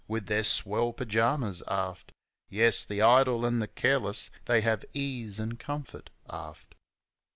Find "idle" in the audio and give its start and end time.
3.03-3.45